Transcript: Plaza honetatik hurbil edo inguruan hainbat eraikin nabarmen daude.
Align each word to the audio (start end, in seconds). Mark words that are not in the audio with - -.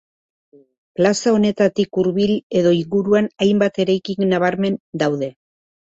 Plaza 0.99 1.33
honetatik 1.35 1.99
hurbil 2.03 2.33
edo 2.61 2.71
inguruan 2.79 3.29
hainbat 3.47 3.81
eraikin 3.85 4.29
nabarmen 4.33 4.79
daude. 5.05 5.35